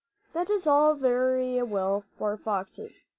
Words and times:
That 0.33 0.49
is 0.49 0.65
all 0.65 0.95
very 0.95 1.61
well 1.61 2.03
for 2.17 2.35
foxes. 2.35 3.03